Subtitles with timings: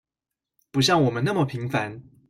[0.71, 2.01] 不像我們那麼平凡